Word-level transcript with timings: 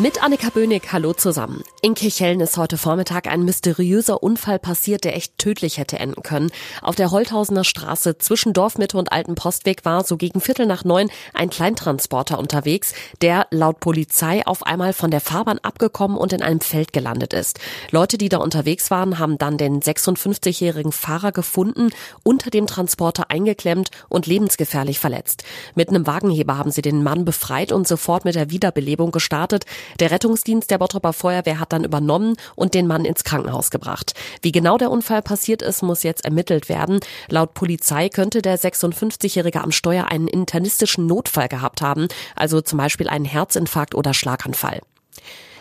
Mit 0.00 0.22
Annika 0.22 0.50
Böhnig, 0.50 0.92
hallo 0.92 1.12
zusammen. 1.12 1.64
In 1.82 1.94
Kirchhellen 1.94 2.40
ist 2.40 2.56
heute 2.56 2.78
Vormittag 2.78 3.26
ein 3.26 3.44
mysteriöser 3.44 4.22
Unfall 4.22 4.60
passiert, 4.60 5.02
der 5.02 5.16
echt 5.16 5.38
tödlich 5.38 5.78
hätte 5.78 5.98
enden 5.98 6.22
können. 6.22 6.52
Auf 6.82 6.94
der 6.94 7.10
Holthausener 7.10 7.64
Straße 7.64 8.16
zwischen 8.18 8.52
Dorfmitte 8.52 8.96
und 8.96 9.10
Alten 9.10 9.34
Postweg 9.34 9.84
war 9.84 10.04
so 10.04 10.16
gegen 10.16 10.40
Viertel 10.40 10.66
nach 10.66 10.84
neun 10.84 11.10
ein 11.34 11.50
Kleintransporter 11.50 12.38
unterwegs, 12.38 12.94
der 13.22 13.48
laut 13.50 13.80
Polizei 13.80 14.46
auf 14.46 14.64
einmal 14.64 14.92
von 14.92 15.10
der 15.10 15.20
Fahrbahn 15.20 15.58
abgekommen 15.58 16.16
und 16.16 16.32
in 16.32 16.42
einem 16.42 16.60
Feld 16.60 16.92
gelandet 16.92 17.32
ist. 17.32 17.58
Leute, 17.90 18.18
die 18.18 18.28
da 18.28 18.36
unterwegs 18.38 18.92
waren, 18.92 19.18
haben 19.18 19.36
dann 19.36 19.58
den 19.58 19.80
56-jährigen 19.80 20.92
Fahrer 20.92 21.32
gefunden, 21.32 21.90
unter 22.22 22.50
dem 22.50 22.68
Transporter 22.68 23.32
eingeklemmt 23.32 23.90
und 24.08 24.26
lebensgefährlich 24.26 25.00
verletzt. 25.00 25.42
Mit 25.74 25.88
einem 25.88 26.06
Wagenheber 26.06 26.56
haben 26.56 26.70
sie 26.70 26.82
den 26.82 27.02
Mann 27.02 27.24
befreit 27.24 27.72
und 27.72 27.88
sofort 27.88 28.24
mit 28.24 28.36
der 28.36 28.50
Wiederbelebung 28.50 29.10
gestartet. 29.10 29.64
Der 30.00 30.10
Rettungsdienst 30.10 30.70
der 30.70 30.78
Bottroper 30.78 31.12
Feuerwehr 31.12 31.60
hat 31.60 31.72
dann 31.72 31.84
übernommen 31.84 32.36
und 32.56 32.74
den 32.74 32.86
Mann 32.86 33.04
ins 33.04 33.24
Krankenhaus 33.24 33.70
gebracht. 33.70 34.14
Wie 34.42 34.52
genau 34.52 34.78
der 34.78 34.90
Unfall 34.90 35.22
passiert 35.22 35.62
ist, 35.62 35.82
muss 35.82 36.02
jetzt 36.02 36.24
ermittelt 36.24 36.68
werden. 36.68 37.00
Laut 37.28 37.54
Polizei 37.54 38.08
könnte 38.08 38.42
der 38.42 38.58
56-Jährige 38.58 39.62
am 39.62 39.72
Steuer 39.72 40.06
einen 40.06 40.28
internistischen 40.28 41.06
Notfall 41.06 41.48
gehabt 41.48 41.82
haben, 41.82 42.08
also 42.36 42.60
zum 42.60 42.78
Beispiel 42.78 43.08
einen 43.08 43.24
Herzinfarkt 43.24 43.94
oder 43.94 44.14
Schlaganfall. 44.14 44.80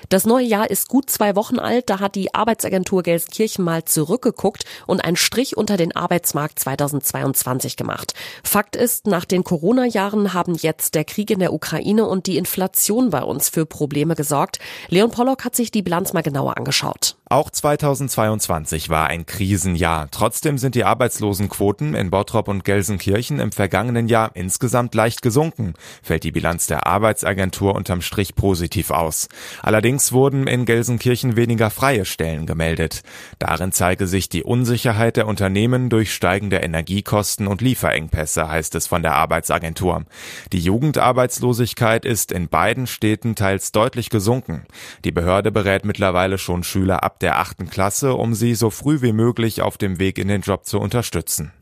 Das 0.09 0.25
neue 0.25 0.45
Jahr 0.45 0.69
ist 0.69 0.87
gut 0.87 1.09
zwei 1.09 1.35
Wochen 1.35 1.59
alt. 1.59 1.89
Da 1.89 1.99
hat 1.99 2.15
die 2.15 2.33
Arbeitsagentur 2.33 3.03
Gelsenkirchen 3.03 3.63
mal 3.63 3.85
zurückgeguckt 3.85 4.65
und 4.85 5.03
einen 5.03 5.17
Strich 5.17 5.57
unter 5.57 5.77
den 5.77 5.95
Arbeitsmarkt 5.95 6.59
2022 6.59 7.75
gemacht. 7.75 8.13
Fakt 8.43 8.75
ist, 8.75 9.07
nach 9.07 9.25
den 9.25 9.43
Corona-Jahren 9.43 10.33
haben 10.33 10.55
jetzt 10.55 10.95
der 10.95 11.03
Krieg 11.03 11.31
in 11.31 11.39
der 11.39 11.53
Ukraine 11.53 12.05
und 12.05 12.27
die 12.27 12.37
Inflation 12.37 13.09
bei 13.09 13.21
uns 13.21 13.49
für 13.49 13.65
Probleme 13.65 14.15
gesorgt. 14.15 14.59
Leon 14.89 15.11
Pollock 15.11 15.43
hat 15.43 15.55
sich 15.55 15.71
die 15.71 15.81
Bilanz 15.81 16.13
mal 16.13 16.23
genauer 16.23 16.57
angeschaut. 16.57 17.15
Auch 17.29 17.49
2022 17.49 18.89
war 18.89 19.07
ein 19.07 19.25
Krisenjahr. 19.25 20.07
Trotzdem 20.11 20.57
sind 20.57 20.75
die 20.75 20.85
Arbeitslosenquoten 20.85 21.93
in 21.93 22.09
Bottrop 22.09 22.47
und 22.47 22.63
Gelsenkirchen 22.63 23.41
im 23.41 23.51
vergangenen 23.51 24.07
Jahr 24.07 24.31
insgesamt 24.33 24.95
leicht 24.95 25.21
gesunken, 25.21 25.73
fällt 26.01 26.23
die 26.23 26.31
Bilanz 26.31 26.67
der 26.67 26.87
Arbeitsagentur 26.87 27.75
unterm 27.75 28.01
Strich 28.01 28.35
positiv 28.35 28.91
aus. 28.91 29.27
Allerdings 29.61 29.86
wurden 30.11 30.47
in 30.47 30.65
Gelsenkirchen 30.65 31.37
weniger 31.37 31.69
freie 31.69 32.03
Stellen 32.03 32.45
gemeldet. 32.45 33.03
Darin 33.39 33.71
zeige 33.71 34.05
sich 34.05 34.27
die 34.27 34.43
Unsicherheit 34.43 35.15
der 35.15 35.27
Unternehmen 35.27 35.89
durch 35.89 36.13
steigende 36.13 36.57
Energiekosten 36.57 37.47
und 37.47 37.61
Lieferengpässe, 37.61 38.49
heißt 38.49 38.75
es 38.75 38.85
von 38.85 39.01
der 39.01 39.15
Arbeitsagentur. 39.15 40.03
Die 40.51 40.59
Jugendarbeitslosigkeit 40.59 42.03
ist 42.03 42.33
in 42.33 42.49
beiden 42.49 42.85
Städten 42.85 43.35
teils 43.35 43.71
deutlich 43.71 44.09
gesunken. 44.09 44.65
Die 45.05 45.13
Behörde 45.13 45.53
berät 45.53 45.85
mittlerweile 45.85 46.37
schon 46.37 46.65
Schüler 46.65 47.03
ab 47.03 47.21
der 47.21 47.39
achten 47.39 47.69
Klasse, 47.69 48.13
um 48.13 48.33
sie 48.33 48.55
so 48.55 48.69
früh 48.69 49.01
wie 49.01 49.13
möglich 49.13 49.61
auf 49.61 49.77
dem 49.77 49.99
Weg 49.99 50.17
in 50.17 50.27
den 50.27 50.41
Job 50.41 50.65
zu 50.65 50.81
unterstützen. 50.81 51.53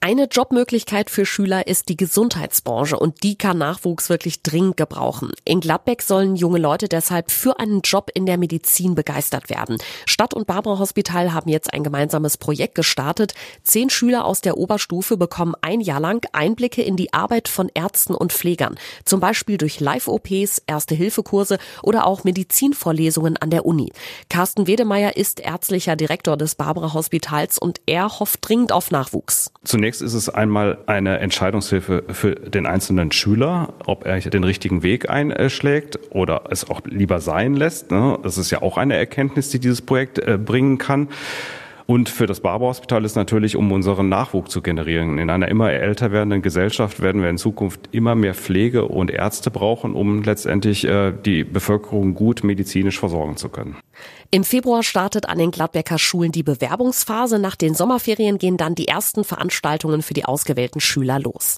Eine 0.00 0.28
Jobmöglichkeit 0.30 1.10
für 1.10 1.26
Schüler 1.26 1.66
ist 1.66 1.88
die 1.88 1.96
Gesundheitsbranche 1.96 2.96
und 2.96 3.24
die 3.24 3.36
kann 3.36 3.58
Nachwuchs 3.58 4.08
wirklich 4.08 4.44
dringend 4.44 4.76
gebrauchen. 4.76 5.32
In 5.44 5.58
Gladbeck 5.58 6.02
sollen 6.02 6.36
junge 6.36 6.60
Leute 6.60 6.88
deshalb 6.88 7.32
für 7.32 7.58
einen 7.58 7.80
Job 7.80 8.08
in 8.14 8.24
der 8.24 8.38
Medizin 8.38 8.94
begeistert 8.94 9.50
werden. 9.50 9.76
Stadt 10.06 10.34
und 10.34 10.46
Barbara 10.46 10.78
Hospital 10.78 11.32
haben 11.32 11.50
jetzt 11.50 11.72
ein 11.74 11.82
gemeinsames 11.82 12.36
Projekt 12.36 12.76
gestartet. 12.76 13.34
Zehn 13.64 13.90
Schüler 13.90 14.24
aus 14.24 14.40
der 14.40 14.56
Oberstufe 14.56 15.16
bekommen 15.16 15.56
ein 15.62 15.80
Jahr 15.80 15.98
lang 15.98 16.24
Einblicke 16.32 16.80
in 16.80 16.96
die 16.96 17.12
Arbeit 17.12 17.48
von 17.48 17.68
Ärzten 17.74 18.14
und 18.14 18.32
Pflegern. 18.32 18.78
Zum 19.04 19.18
Beispiel 19.18 19.58
durch 19.58 19.80
Live-OPs, 19.80 20.62
Erste-Hilfe-Kurse 20.68 21.58
oder 21.82 22.06
auch 22.06 22.22
Medizinvorlesungen 22.22 23.36
an 23.36 23.50
der 23.50 23.66
Uni. 23.66 23.92
Carsten 24.30 24.68
Wedemeyer 24.68 25.16
ist 25.16 25.40
ärztlicher 25.40 25.96
Direktor 25.96 26.36
des 26.36 26.54
Barbara 26.54 26.94
Hospitals 26.94 27.58
und 27.58 27.80
er 27.86 28.20
hofft 28.20 28.48
dringend 28.48 28.70
auf 28.70 28.92
Nachwuchs. 28.92 29.50
Zunächst 29.64 29.87
Zunächst 29.88 30.02
ist 30.02 30.12
es 30.12 30.28
einmal 30.28 30.76
eine 30.84 31.18
Entscheidungshilfe 31.20 32.04
für 32.08 32.34
den 32.34 32.66
einzelnen 32.66 33.10
Schüler, 33.10 33.72
ob 33.86 34.04
er 34.04 34.20
den 34.20 34.44
richtigen 34.44 34.82
Weg 34.82 35.08
einschlägt 35.08 35.98
oder 36.10 36.42
es 36.50 36.68
auch 36.68 36.82
lieber 36.84 37.20
sein 37.20 37.54
lässt. 37.54 37.90
Ne? 37.90 38.18
Das 38.22 38.36
ist 38.36 38.50
ja 38.50 38.60
auch 38.60 38.76
eine 38.76 38.96
Erkenntnis, 38.96 39.48
die 39.48 39.58
dieses 39.58 39.80
Projekt 39.80 40.18
äh, 40.18 40.36
bringen 40.36 40.76
kann. 40.76 41.08
Und 41.90 42.10
für 42.10 42.26
das 42.26 42.40
Barber-Hospital 42.40 43.02
ist 43.06 43.16
natürlich, 43.16 43.56
um 43.56 43.72
unseren 43.72 44.10
Nachwuchs 44.10 44.50
zu 44.50 44.60
generieren. 44.60 45.16
In 45.16 45.30
einer 45.30 45.48
immer 45.48 45.72
älter 45.72 46.12
werdenden 46.12 46.42
Gesellschaft 46.42 47.00
werden 47.00 47.22
wir 47.22 47.30
in 47.30 47.38
Zukunft 47.38 47.88
immer 47.92 48.14
mehr 48.14 48.34
Pflege 48.34 48.84
und 48.84 49.10
Ärzte 49.10 49.50
brauchen, 49.50 49.94
um 49.94 50.22
letztendlich 50.22 50.84
äh, 50.84 51.12
die 51.12 51.44
Bevölkerung 51.44 52.12
gut 52.12 52.44
medizinisch 52.44 52.98
versorgen 52.98 53.38
zu 53.38 53.48
können. 53.48 53.78
Im 54.30 54.44
Februar 54.44 54.82
startet 54.82 55.30
an 55.30 55.38
den 55.38 55.50
Gladbecker 55.50 55.98
Schulen 55.98 56.30
die 56.30 56.42
Bewerbungsphase. 56.42 57.38
Nach 57.38 57.56
den 57.56 57.74
Sommerferien 57.74 58.36
gehen 58.36 58.58
dann 58.58 58.74
die 58.74 58.88
ersten 58.88 59.24
Veranstaltungen 59.24 60.02
für 60.02 60.12
die 60.12 60.26
ausgewählten 60.26 60.80
Schüler 60.80 61.18
los. 61.18 61.56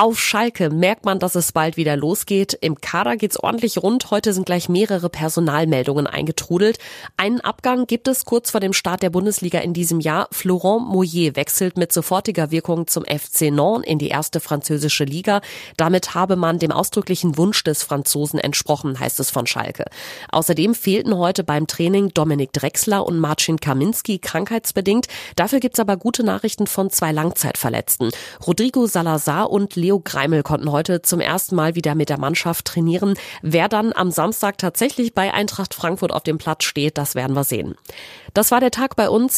Auf 0.00 0.20
Schalke 0.20 0.70
merkt 0.70 1.04
man, 1.04 1.18
dass 1.18 1.34
es 1.34 1.50
bald 1.50 1.76
wieder 1.76 1.96
losgeht. 1.96 2.56
Im 2.60 2.80
Kader 2.80 3.16
geht's 3.16 3.36
ordentlich 3.36 3.78
rund. 3.78 4.12
Heute 4.12 4.32
sind 4.32 4.46
gleich 4.46 4.68
mehrere 4.68 5.10
Personalmeldungen 5.10 6.06
eingetrudelt. 6.06 6.78
Einen 7.16 7.40
Abgang 7.40 7.84
gibt 7.88 8.06
es 8.06 8.24
kurz 8.24 8.52
vor 8.52 8.60
dem 8.60 8.72
Start 8.72 9.02
der 9.02 9.10
Bundesliga 9.10 9.47
in 9.56 9.72
diesem 9.72 10.00
Jahr. 10.00 10.28
Florent 10.30 10.86
Moyer 10.88 11.34
wechselt 11.34 11.78
mit 11.78 11.92
sofortiger 11.92 12.50
Wirkung 12.50 12.86
zum 12.86 13.04
FC 13.04 13.50
Nantes 13.50 13.88
in 13.88 13.98
die 13.98 14.08
erste 14.08 14.40
französische 14.40 15.04
Liga. 15.04 15.40
Damit 15.78 16.14
habe 16.14 16.36
man 16.36 16.58
dem 16.58 16.70
ausdrücklichen 16.70 17.38
Wunsch 17.38 17.64
des 17.64 17.82
Franzosen 17.82 18.38
entsprochen, 18.38 19.00
heißt 19.00 19.18
es 19.20 19.30
von 19.30 19.46
Schalke. 19.46 19.86
Außerdem 20.30 20.74
fehlten 20.74 21.16
heute 21.16 21.42
beim 21.42 21.66
Training 21.66 22.10
Dominik 22.12 22.52
Drexler 22.52 23.06
und 23.06 23.18
Marcin 23.18 23.58
Kaminski 23.58 24.18
krankheitsbedingt. 24.18 25.06
Dafür 25.36 25.60
gibt's 25.60 25.80
aber 25.80 25.96
gute 25.96 26.22
Nachrichten 26.22 26.66
von 26.66 26.90
zwei 26.90 27.12
Langzeitverletzten. 27.12 28.10
Rodrigo 28.46 28.86
Salazar 28.86 29.50
und 29.50 29.74
Leo 29.74 30.00
Greimel 30.00 30.42
konnten 30.42 30.70
heute 30.70 31.00
zum 31.00 31.20
ersten 31.20 31.56
Mal 31.56 31.74
wieder 31.74 31.94
mit 31.94 32.10
der 32.10 32.18
Mannschaft 32.18 32.66
trainieren. 32.66 33.14
Wer 33.40 33.68
dann 33.68 33.92
am 33.94 34.10
Samstag 34.10 34.58
tatsächlich 34.58 35.14
bei 35.14 35.32
Eintracht 35.32 35.74
Frankfurt 35.74 36.12
auf 36.12 36.22
dem 36.22 36.36
Platz 36.36 36.64
steht, 36.64 36.98
das 36.98 37.14
werden 37.14 37.34
wir 37.34 37.44
sehen. 37.44 37.74
Das 38.34 38.50
war 38.50 38.60
der 38.60 38.70
Tag 38.70 38.96
bei 38.96 39.08
uns 39.08 39.37